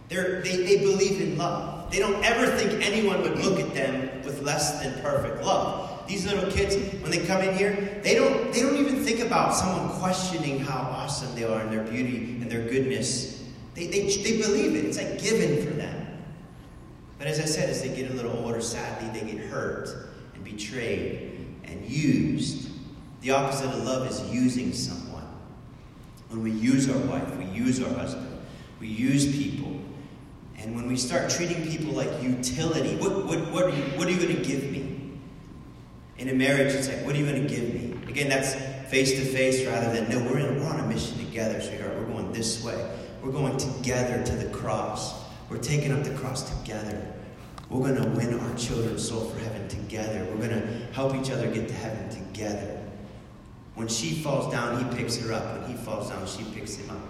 [0.09, 1.91] They're, they, they believe in love.
[1.91, 6.07] They don't ever think anyone would look at them with less than perfect love.
[6.07, 9.53] These little kids, when they come in here, they don't, they don't even think about
[9.53, 13.36] someone questioning how awesome they are and their beauty and their goodness
[13.77, 14.85] they, they, they believe it.
[14.85, 16.07] It's like given for them.
[17.19, 20.43] But as I said, as they get a little older, sadly, they get hurt and
[20.43, 22.71] betrayed and used.
[23.21, 25.27] The opposite of love is using someone.
[26.29, 28.27] When we use our wife, we use our husband,
[28.79, 29.79] we use people.
[30.57, 34.11] And when we start treating people like utility, what, what, what, are you, what are
[34.11, 35.19] you going to give me?
[36.17, 37.93] In a marriage, it's like, what are you going to give me?
[38.09, 38.55] Again, that's
[38.89, 41.95] face to face rather than, no, we're, in, we're on a mission together, sweetheart.
[41.95, 42.91] We're going this way.
[43.21, 45.23] We're going together to the cross.
[45.49, 47.05] We're taking up the cross together.
[47.69, 50.25] We're going to win our children's soul for heaven together.
[50.31, 52.79] We're going to help each other get to heaven together.
[53.75, 55.59] When she falls down, he picks her up.
[55.61, 57.01] When he falls down, she picks him up.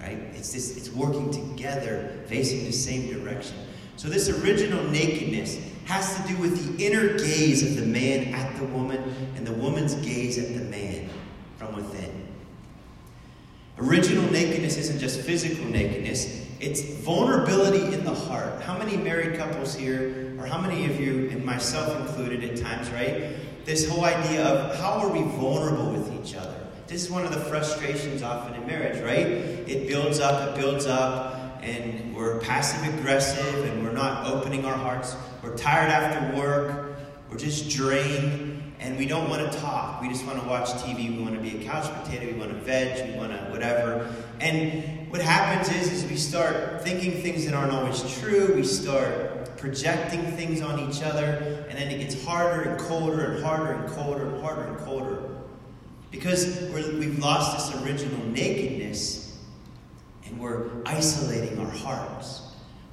[0.00, 0.18] Right?
[0.34, 3.56] It's this it's working together, facing the same direction.
[3.96, 8.56] So this original nakedness has to do with the inner gaze of the man at
[8.56, 9.00] the woman
[9.36, 11.08] and the woman's gaze at the man
[11.56, 12.21] from within.
[13.78, 18.60] Original nakedness isn't just physical nakedness, it's vulnerability in the heart.
[18.62, 22.90] How many married couples here, or how many of you, and myself included at times,
[22.90, 23.34] right?
[23.64, 26.54] This whole idea of how are we vulnerable with each other?
[26.86, 29.26] This is one of the frustrations often in marriage, right?
[29.26, 34.76] It builds up, it builds up, and we're passive aggressive, and we're not opening our
[34.76, 35.16] hearts.
[35.42, 36.96] We're tired after work,
[37.30, 38.51] we're just drained,
[38.82, 40.02] and we don't want to talk.
[40.02, 41.16] We just want to watch TV.
[41.16, 42.26] We want to be a couch potato.
[42.26, 43.12] We want to veg.
[43.12, 44.12] We want to whatever.
[44.40, 48.54] And what happens is, is we start thinking things that aren't always true.
[48.54, 53.44] We start projecting things on each other, and then it gets harder and colder and
[53.44, 55.28] harder and colder and harder and colder
[56.10, 59.38] because we have lost this original nakedness,
[60.26, 62.42] and we're isolating our hearts.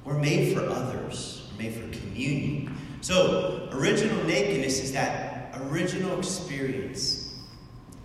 [0.04, 1.48] We're made for others.
[1.52, 2.76] We're made for communion.
[3.02, 7.34] So, original nakedness is that original experience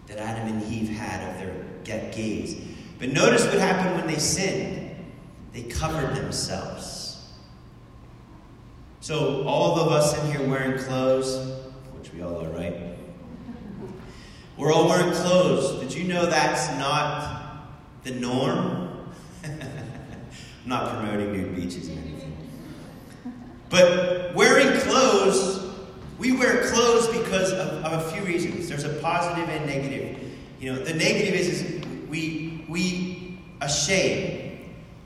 [0.07, 2.61] that Adam and Eve had of their get gaze.
[2.99, 4.95] But notice what happened when they sinned.
[5.53, 7.05] They covered themselves.
[8.99, 11.37] So all of us in here wearing clothes,
[11.97, 12.75] which we all are, right?
[14.57, 15.79] We're all wearing clothes.
[15.81, 17.67] Did you know that's not
[18.03, 19.11] the norm?
[19.43, 19.59] I'm
[20.65, 22.35] not promoting nude beaches or anything.
[23.69, 25.64] But wearing clothes,
[26.17, 28.69] we wear clothes because of, of a few reasons.
[28.69, 30.21] There's a positive and negative.
[30.59, 34.59] You know, the negative is, is we we ashamed.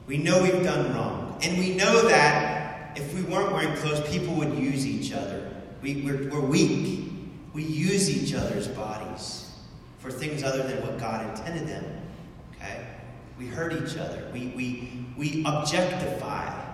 [0.07, 1.37] We know we've done wrong.
[1.41, 5.51] And we know that if we weren't wearing clothes, people would use each other.
[5.81, 7.11] We, we're, we're weak.
[7.53, 9.51] We use each other's bodies
[9.99, 11.85] for things other than what God intended them.
[12.55, 12.85] Okay?
[13.37, 14.27] We hurt each other.
[14.33, 16.65] We, we, we objectify.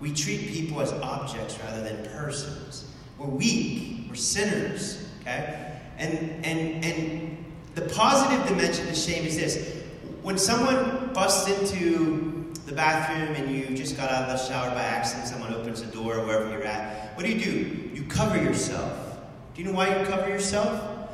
[0.00, 2.89] We treat people as objects rather than persons.
[3.20, 4.06] We're weak.
[4.08, 5.06] We're sinners.
[5.20, 5.78] Okay?
[5.98, 9.84] And, and, and the positive dimension of shame is this.
[10.22, 14.82] When someone busts into the bathroom and you just got out of the shower by
[14.82, 17.90] accident, someone opens the door or wherever you're at, what do you do?
[17.94, 19.18] You cover yourself.
[19.54, 21.10] Do you know why you cover yourself?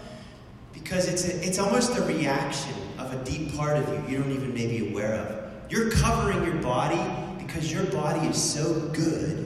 [0.73, 4.33] Because it's, a, it's almost a reaction of a deep part of you you don't
[4.33, 5.73] even maybe aware of.
[5.73, 7.01] You're covering your body
[7.45, 9.46] because your body is so good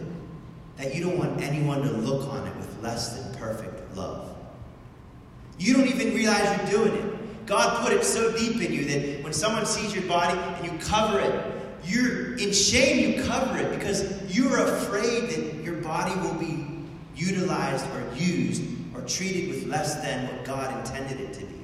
[0.81, 4.35] that you don't want anyone to look on it with less than perfect love.
[5.59, 7.47] You don't even realize you're doing it.
[7.47, 10.79] God put it so deep in you that when someone sees your body and you
[10.79, 11.53] cover it,
[11.85, 16.67] you're in shame, you cover it because you're afraid that your body will be
[17.15, 18.63] utilized or used
[18.95, 21.55] or treated with less than what God intended it to be.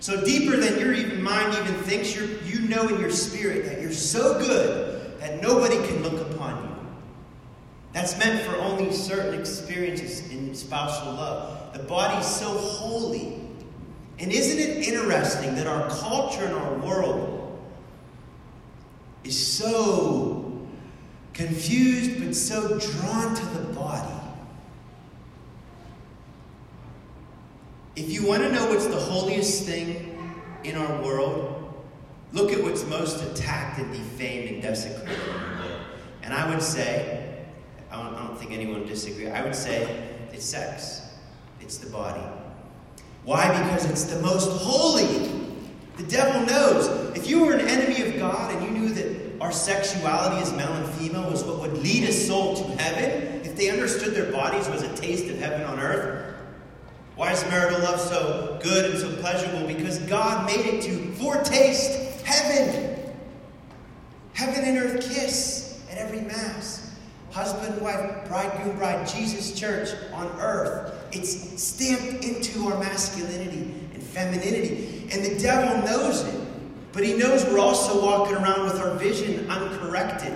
[0.00, 3.80] So deeper than your even mind even thinks, you you know in your spirit that
[3.80, 6.35] you're so good that nobody can look upon.
[7.96, 11.72] That's meant for only certain experiences in spousal love.
[11.72, 13.40] The body's so holy.
[14.18, 17.58] And isn't it interesting that our culture and our world
[19.24, 20.68] is so
[21.32, 24.14] confused but so drawn to the body?
[27.96, 31.74] If you want to know what's the holiest thing in our world,
[32.34, 35.80] look at what's most attacked and defamed and desecrated in the world.
[36.24, 37.22] And I would say,
[37.90, 41.02] I don't, I don't think anyone would disagree, I would say it's sex,
[41.60, 42.22] it's the body.
[43.24, 43.48] Why?
[43.48, 45.32] Because it's the most holy.
[45.96, 47.16] The devil knows.
[47.16, 50.72] If you were an enemy of God and you knew that our sexuality as male
[50.72, 54.68] and female was what would lead a soul to heaven, if they understood their bodies
[54.68, 56.36] was a taste of heaven on earth,
[57.16, 59.66] why is marital love so good and so pleasurable?
[59.66, 63.14] Because God made it to foretaste heaven.
[64.34, 66.75] Heaven and earth kiss at every Mass.
[67.36, 70.94] Husband, wife, bridegroom, bride, Jesus, church on earth.
[71.12, 75.06] It's stamped into our masculinity and femininity.
[75.12, 76.40] And the devil knows it.
[76.92, 80.32] But he knows we're also walking around with our vision uncorrected.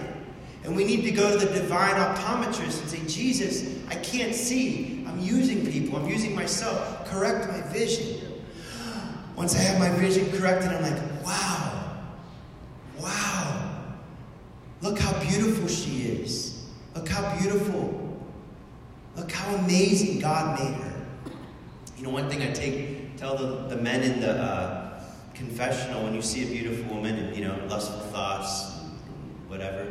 [0.64, 5.02] And we need to go to the divine optometrist and say, Jesus, I can't see.
[5.08, 7.08] I'm using people, I'm using myself.
[7.08, 8.42] Correct my vision.
[9.36, 12.02] Once I have my vision corrected, I'm like, wow,
[13.00, 13.84] wow.
[14.82, 16.49] Look how beautiful she is.
[16.94, 18.18] Look how beautiful.
[19.16, 21.06] Look how amazing God made her.
[21.96, 25.02] You know, one thing I take, tell the, the men in the uh,
[25.34, 28.80] confessional when you see a beautiful woman and, you know, lustful thoughts,
[29.48, 29.86] whatever.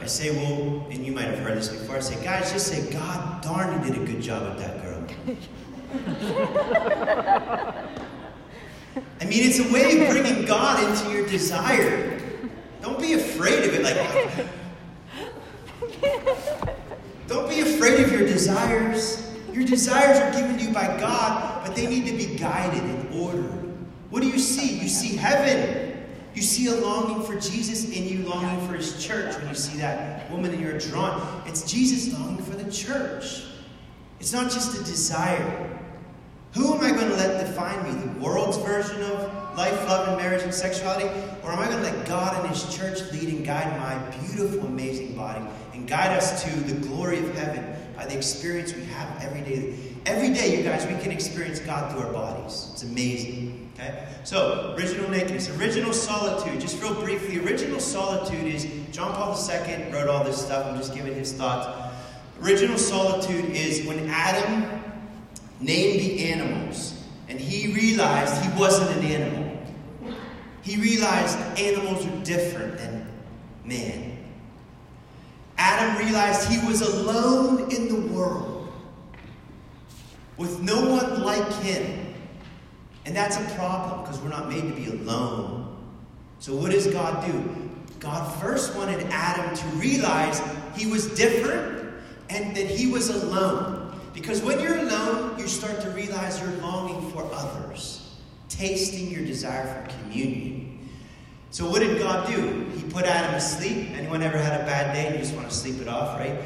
[0.00, 2.90] I say, well, and you might have heard this before, I say, guys, just say,
[2.92, 4.90] God darn, you did a good job with that girl.
[9.20, 12.20] I mean, it's a way of bringing God into your desire.
[12.80, 13.82] Don't be afraid of it.
[13.82, 14.46] Like,
[17.26, 19.26] don't be afraid of your desires.
[19.52, 23.20] Your desires are given to you by God, but they need to be guided and
[23.20, 23.76] ordered.
[24.10, 24.78] What do you see?
[24.78, 26.06] You see heaven.
[26.34, 29.36] You see a longing for Jesus in you, longing for his church.
[29.36, 33.44] When you see that woman and you're drawn, it's Jesus longing for the church.
[34.20, 35.78] It's not just a desire.
[36.52, 38.12] Who am I going to let define me?
[38.12, 41.08] The world's version of life, love, and marriage and sexuality?
[41.42, 44.66] Or am I going to let God and His church lead and guide my beautiful,
[44.66, 47.64] amazing body and guide us to the glory of heaven
[47.96, 49.74] by the experience we have every day?
[50.06, 52.70] Every day, you guys, we can experience God through our bodies.
[52.72, 53.70] It's amazing.
[53.74, 54.06] Okay?
[54.24, 56.60] So, original nakedness, original solitude.
[56.60, 60.66] Just real briefly, original solitude is John Paul II wrote all this stuff.
[60.66, 61.68] I'm just giving his thoughts.
[62.42, 64.82] Original solitude is when Adam
[65.60, 66.99] named the animals,
[67.30, 69.56] and he realized he wasn't an animal.
[70.62, 73.06] He realized animals are different than
[73.64, 74.18] man.
[75.56, 78.72] Adam realized he was alone in the world
[80.38, 82.14] with no one like him.
[83.06, 85.76] And that's a problem because we're not made to be alone.
[86.40, 87.70] So, what does God do?
[88.00, 90.42] God first wanted Adam to realize
[90.76, 91.94] he was different
[92.28, 93.80] and that he was alone.
[94.14, 96.99] Because when you're alone, you start to realize you're longing
[97.32, 98.16] others,
[98.48, 100.88] tasting your desire for communion.
[101.50, 102.64] So what did God do?
[102.76, 103.90] He put Adam to sleep.
[103.90, 106.38] Anyone ever had a bad day and you just want to sleep it off, right?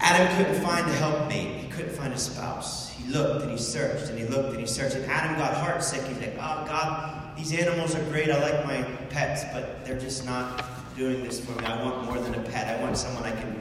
[0.00, 1.56] Adam couldn't find a helpmate.
[1.56, 2.90] He couldn't find a spouse.
[2.90, 4.96] He looked and he searched and he looked and he searched.
[4.96, 6.06] And Adam got heartsick.
[6.08, 8.30] He's like, oh, God, these animals are great.
[8.30, 10.64] I like my pets, but they're just not
[10.96, 11.66] doing this for me.
[11.66, 12.76] I want more than a pet.
[12.76, 13.60] I want someone I can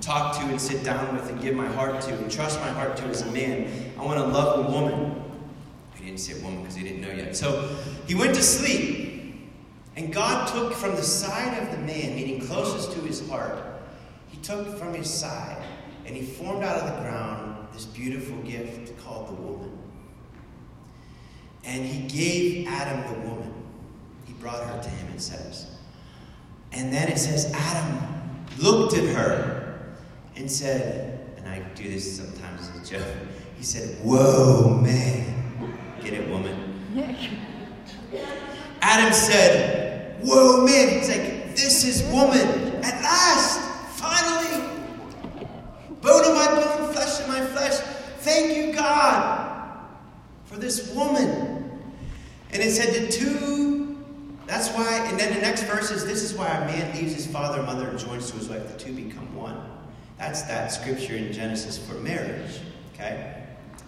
[0.00, 2.96] talk to and sit down with and give my heart to and trust my heart
[2.98, 3.92] to as a man.
[3.98, 5.22] I want to love a woman.
[6.20, 7.36] Say woman because he didn't know yet.
[7.36, 9.08] So he went to sleep.
[9.96, 13.58] And God took from the side of the man, meaning closest to his heart,
[14.28, 15.62] he took from his side
[16.06, 19.78] and he formed out of the ground this beautiful gift called the woman.
[21.64, 23.52] And he gave Adam the woman.
[24.26, 25.66] He brought her to him, it says.
[26.72, 29.90] And then it says, Adam looked at her
[30.36, 33.14] and said, and I do this sometimes as a joke,
[33.56, 35.39] he said, Whoa, man.
[36.02, 36.56] Get it, woman?
[38.80, 40.88] Adam said, Whoa, man.
[40.88, 42.46] He's like, This is woman.
[42.82, 43.60] At last,
[43.98, 44.66] finally.
[46.00, 47.78] Bone of my bone, flesh of my flesh.
[48.20, 49.86] Thank you, God,
[50.44, 51.80] for this woman.
[52.52, 53.98] And it said the two,
[54.46, 57.26] that's why, and then the next verse is this is why a man leaves his
[57.26, 59.60] father and mother and joins to his wife, the two become one.
[60.18, 62.60] That's that scripture in Genesis for marriage.
[62.94, 63.39] Okay?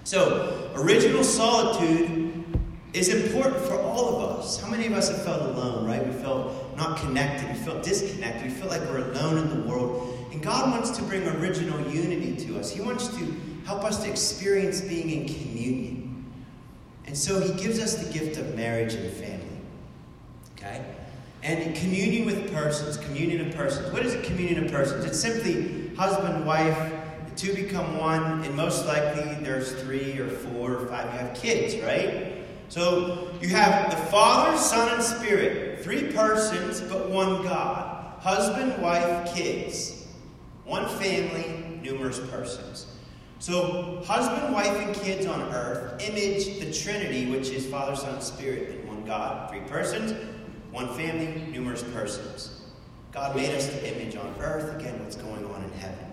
[0.05, 2.45] So, original solitude
[2.93, 4.61] is important for all of us.
[4.61, 6.05] How many of us have felt alone, right?
[6.05, 10.29] We felt not connected, we felt disconnected, we feel like we're alone in the world.
[10.33, 12.71] And God wants to bring original unity to us.
[12.71, 16.33] He wants to help us to experience being in communion.
[17.07, 19.61] And so He gives us the gift of marriage and family.
[20.59, 20.85] Okay?
[21.43, 23.93] And communion with persons, communion of persons.
[23.93, 25.05] What is a communion of persons?
[25.05, 26.93] It's simply husband, wife,
[27.37, 31.13] two become one, and most likely there's three or four or five.
[31.13, 32.39] You have kids, right?
[32.69, 35.81] So you have the Father, Son, and Spirit.
[35.85, 38.21] Three persons, but one God.
[38.21, 40.07] Husband, wife, kids.
[40.65, 42.87] One family, numerous persons.
[43.41, 48.23] So, husband, wife, and kids on earth image the Trinity, which is Father, Son, and
[48.23, 49.51] Spirit, in one God.
[49.51, 50.15] Three persons,
[50.71, 52.63] one family, numerous persons.
[53.11, 56.12] God made us to image on earth, again, what's going on in heaven.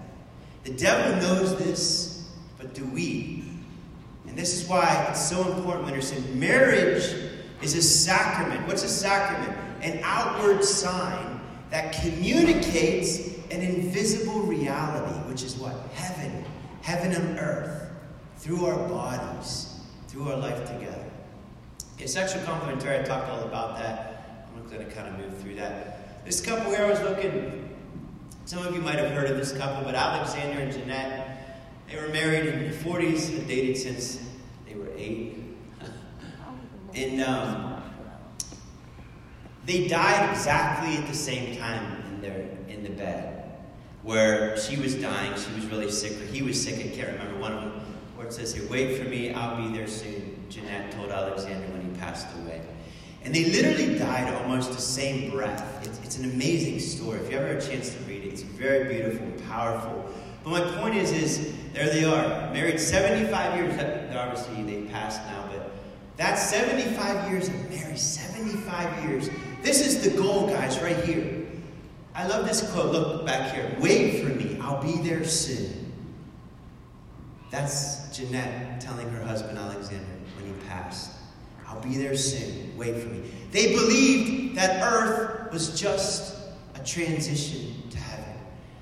[0.63, 3.43] The devil knows this, but do we?
[4.27, 7.03] And this is why it's so important understand marriage
[7.61, 8.67] is a sacrament.
[8.67, 9.57] What's a sacrament?
[9.81, 11.41] An outward sign
[11.71, 15.73] that communicates an invisible reality, which is what?
[15.93, 16.45] Heaven.
[16.81, 17.91] Heaven and earth.
[18.37, 19.79] Through our bodies.
[20.07, 21.05] Through our life together.
[21.97, 24.47] In sexual complementary, I talked all about that.
[24.55, 26.23] I'm going to kind of move through that.
[26.25, 27.68] This couple here, I was looking.
[28.49, 32.07] Some of you might have heard of this couple, but Alexander and Jeanette, they were
[32.07, 34.19] married in the 40s, and dated since
[34.67, 35.37] they were eight.
[36.95, 37.83] and um,
[39.67, 43.51] they died exactly at the same time in their in the bed
[44.01, 47.39] where she was dying, she was really sick, or he was sick, I can't remember
[47.39, 47.81] one of them,
[48.15, 51.81] where it says here, wait for me, I'll be there soon, Jeanette told Alexander when
[51.81, 52.63] he passed away.
[53.23, 55.85] And they literally died almost the same breath.
[55.85, 57.19] It's, it's an amazing story.
[57.19, 57.99] If you ever have a chance to
[58.29, 60.09] it's very beautiful and powerful.
[60.43, 63.73] But my point is, is there they are, married 75 years.
[64.15, 65.71] Obviously, they passed now, but
[66.17, 67.99] that's 75 years of marriage.
[67.99, 69.29] 75 years.
[69.61, 71.45] This is the goal, guys, right here.
[72.15, 72.91] I love this quote.
[72.91, 73.75] Look back here.
[73.79, 74.57] Wait for me.
[74.61, 75.93] I'll be there soon.
[77.51, 80.05] That's Jeanette telling her husband Alexander
[80.35, 81.11] when he passed.
[81.67, 82.75] I'll be there soon.
[82.77, 83.21] Wait for me.
[83.51, 86.35] They believed that earth was just
[86.75, 87.78] a transition.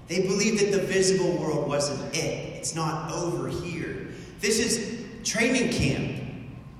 [0.08, 2.56] They believed that the visible world wasn't it.
[2.56, 4.08] It's not over here.
[4.40, 6.24] This is training camp.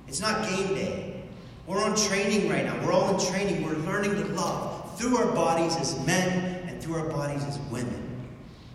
[0.06, 1.22] It's not game day.
[1.66, 2.82] We're on training right now.
[2.84, 3.62] We're all in training.
[3.62, 8.26] We're learning to love through our bodies as men and through our bodies as women.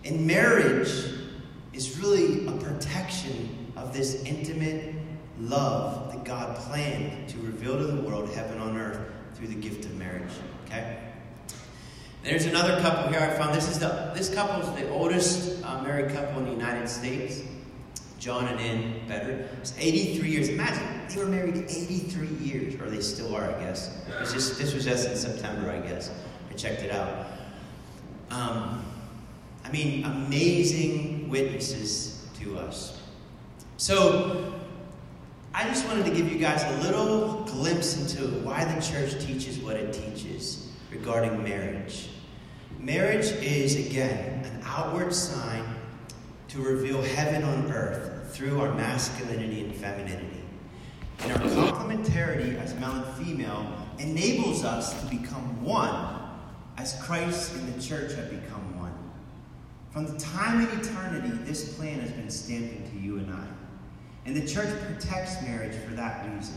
[0.05, 0.89] And marriage
[1.73, 4.93] is really a protection of this intimate
[5.39, 8.99] love that God planned to reveal to the world heaven on earth
[9.33, 10.31] through the gift of marriage.
[10.65, 10.99] Okay?
[12.23, 13.53] There's another couple here I found.
[13.53, 17.41] This is the this couple is the oldest uh, married couple in the United States.
[18.17, 19.45] John and Ann Betar.
[19.57, 20.47] It's 83 years.
[20.47, 24.01] Imagine, they were married 83 years, or they still are, I guess.
[24.21, 26.09] It's just, this was just in September, I guess.
[26.49, 27.27] I checked it out.
[28.31, 28.85] Um,
[29.65, 33.01] I mean, amazing witnesses to us.
[33.75, 34.53] So,
[35.53, 39.57] I just wanted to give you guys a little glimpse into why the church teaches
[39.57, 42.09] what it teaches regarding marriage.
[42.79, 45.63] Marriage is, again, an outward sign
[46.49, 50.43] to reveal heaven on earth through our masculinity and femininity.
[51.19, 53.65] And our complementarity as male and female
[53.99, 56.19] enables us to become one
[56.77, 58.93] as Christ and the church have become one.
[59.91, 63.47] From the time in eternity, this plan has been stamped into you and I.
[64.25, 66.55] And the church protects marriage for that reason.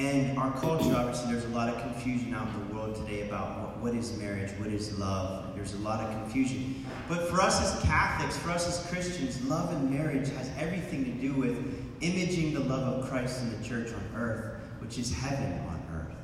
[0.00, 3.76] And our culture, obviously, there's a lot of confusion out in the world today about
[3.80, 5.54] what, is marriage, what is love.
[5.54, 6.86] There's a lot of confusion.
[7.06, 11.10] But for us as Catholics, for us as Christians, love and marriage has everything to
[11.10, 15.52] do with imaging the love of Christ in the church on earth, which is heaven
[15.68, 16.16] on earth.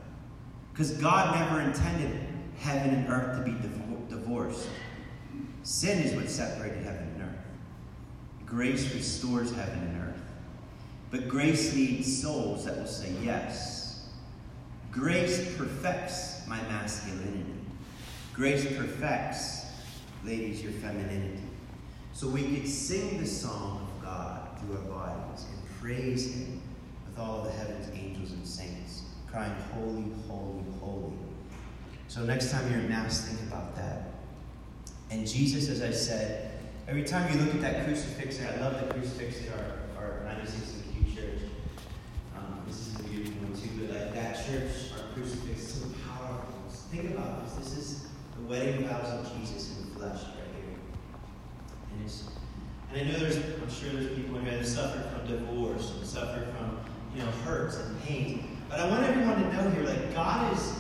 [0.72, 2.18] Because God never intended
[2.59, 3.59] heaven and earth to be
[4.09, 4.68] divorced.
[5.64, 8.47] Sin is what separated heaven and earth.
[8.47, 10.15] Grace restores heaven and earth.
[11.11, 14.07] But grace needs souls that will say yes.
[14.90, 17.44] Grace perfects my masculinity.
[18.32, 19.66] Grace perfects,
[20.24, 21.42] ladies, your femininity.
[22.12, 26.61] So we could sing the song of God through our bodies and praise Him
[27.07, 31.16] with all the heavens, angels, and saints, crying, Holy, holy, holy.
[32.09, 34.12] So next time you're in Mass, think about that.
[35.11, 36.52] And Jesus, as I said,
[36.88, 40.76] every time you look at that crucifix, I love the crucifix in our, our 96
[44.47, 46.55] church, our crucifix, so powerful.
[46.91, 47.55] Think about this.
[47.66, 50.78] This is the wedding vows of Jesus in the flesh right here.
[51.93, 52.28] And, it's,
[52.93, 56.07] and I know there's, I'm sure there's people in here that suffer from divorce and
[56.07, 56.78] suffer from,
[57.14, 58.45] you know, hurts and pains.
[58.68, 60.74] But I want everyone to know here, like, God is,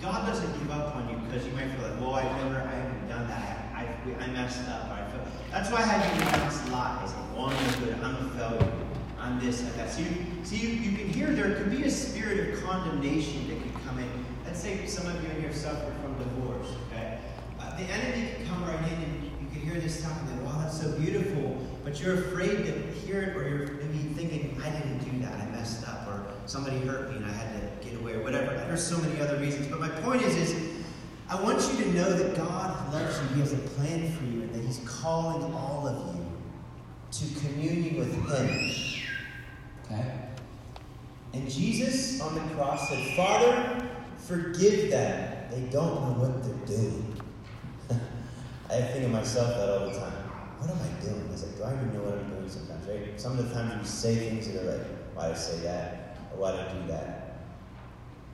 [0.00, 2.74] God doesn't give up on you because you might feel like, well, I've never, I
[2.74, 3.72] haven't done that.
[3.74, 4.90] I, I, I messed up.
[4.90, 5.20] I feel,
[5.50, 7.12] that's why I had you renounce lies.
[7.12, 7.94] Like, I'm good.
[8.02, 8.85] I'm a failure
[9.26, 9.90] on this and that.
[9.90, 10.08] So you,
[10.44, 13.98] see, you, you can hear there could be a spirit of condemnation that could come
[13.98, 14.08] in.
[14.44, 17.18] Let's say some of you in here suffer from divorce, okay?
[17.60, 20.42] Uh, the enemy can come right in and you can hear this talk and think,
[20.42, 21.58] wow, that's so beautiful.
[21.82, 25.46] But you're afraid to hear it or you're maybe thinking, I didn't do that, I
[25.50, 28.54] messed up, or somebody hurt me and I had to get away, or whatever.
[28.54, 29.66] There's so many other reasons.
[29.66, 30.84] But my point is, is
[31.28, 33.26] I want you to know that God loves you.
[33.34, 36.26] He has a plan for you and that He's calling all of you
[37.10, 38.85] to communion with Him.
[39.90, 40.12] Okay?
[41.32, 45.50] And Jesus on the cross said, Father, forgive them.
[45.50, 47.20] They don't know what they're doing.
[48.70, 50.12] I think of myself that all the time.
[50.58, 51.28] What am I doing?
[51.32, 53.20] It's like, do I even know what I'm doing sometimes, right?
[53.20, 56.18] Some of the times you say things that are like, why did I say that?
[56.32, 57.36] Or why did I do that?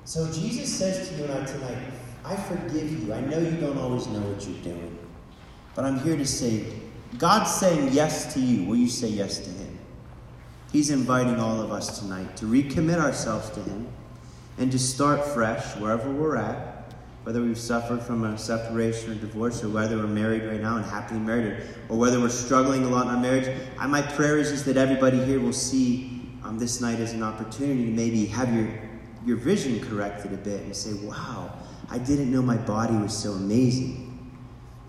[0.05, 1.79] So Jesus says to you and I tonight,
[2.25, 3.13] I forgive you.
[3.13, 4.99] I know you don't always know what you're doing.
[5.75, 6.65] But I'm here to say,
[7.19, 8.67] God's saying yes to you.
[8.67, 9.62] Will you say yes to Him?
[10.73, 13.87] He's inviting all of us tonight to recommit ourselves to Him
[14.57, 16.95] and to start fresh wherever we're at,
[17.25, 20.87] whether we've suffered from a separation or divorce, or whether we're married right now and
[20.87, 21.59] happily married,
[21.91, 23.55] or, whether we're struggling a lot in our marriage.
[23.79, 27.23] I, my prayer is, is that everybody here will see um, this night as an
[27.23, 28.69] opportunity to maybe have your,
[29.27, 31.53] your vision corrected a bit and say, wow,
[31.91, 34.09] I didn't know my body was so amazing.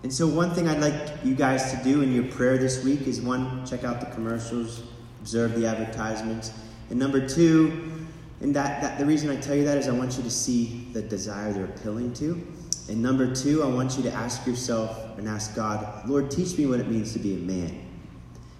[0.02, 3.02] And so, one thing I'd like you guys to do in your prayer this week
[3.02, 4.82] is one, check out the commercials
[5.24, 6.52] observe the advertisements.
[6.90, 8.06] And number two,
[8.42, 10.86] and that, that the reason I tell you that is I want you to see
[10.92, 12.46] the desire they're appealing to.
[12.90, 16.66] And number two, I want you to ask yourself and ask God, Lord, teach me
[16.66, 17.88] what it means to be a man.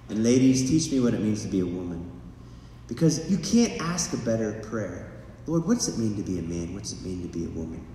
[0.08, 2.10] And ladies, teach me what it means to be a woman.
[2.88, 5.12] Because you can't ask a better prayer.
[5.46, 6.72] Lord, what's it mean to be a man?
[6.72, 7.86] What's it mean to be a woman?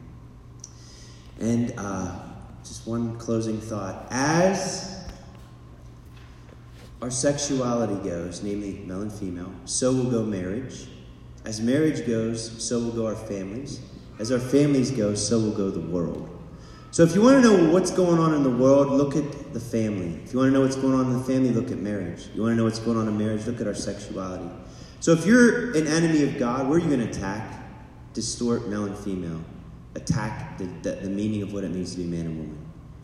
[1.39, 2.19] And uh,
[2.63, 4.05] just one closing thought.
[4.11, 4.98] As
[7.01, 10.87] our sexuality goes, namely male and female, so will go marriage.
[11.45, 13.79] As marriage goes, so will go our families.
[14.19, 16.29] As our families go, so will go the world.
[16.91, 19.59] So if you want to know what's going on in the world, look at the
[19.59, 20.19] family.
[20.25, 22.27] If you want to know what's going on in the family, look at marriage.
[22.33, 24.49] You want to know what's going on in marriage, look at our sexuality.
[24.99, 27.63] So if you're an enemy of God, where are you going to attack?
[28.13, 29.39] Distort male and female.
[29.95, 32.58] Attack the, the, the meaning of what it means to be man and woman.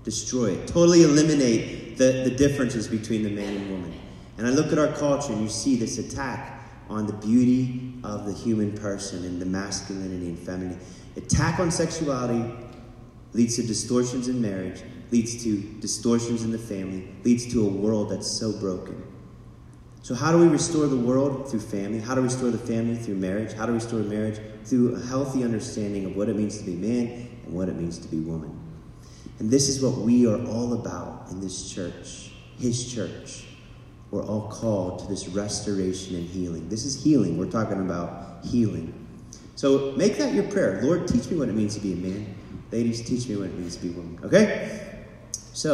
[0.05, 0.67] Destroy it.
[0.67, 3.99] Totally eliminate the, the differences between the man and woman.
[4.37, 8.25] And I look at our culture and you see this attack on the beauty of
[8.25, 10.85] the human person and the masculinity and femininity.
[11.17, 12.53] Attack on sexuality
[13.33, 18.11] leads to distortions in marriage, leads to distortions in the family, leads to a world
[18.11, 19.03] that's so broken.
[20.03, 21.49] So, how do we restore the world?
[21.49, 21.99] Through family.
[21.99, 22.95] How do we restore the family?
[22.95, 23.53] Through marriage.
[23.53, 24.39] How do we restore marriage?
[24.63, 27.97] Through a healthy understanding of what it means to be man and what it means
[27.97, 28.64] to be woman.
[29.39, 33.45] And this is what we are all about in this church, His church.
[34.11, 36.69] We're all called to this restoration and healing.
[36.69, 37.37] This is healing.
[37.37, 38.93] We're talking about healing.
[39.55, 40.81] So make that your prayer.
[40.83, 42.35] Lord, teach me what it means to be a man.
[42.71, 44.19] Ladies, teach me what it means to be a woman.
[44.23, 44.94] Okay?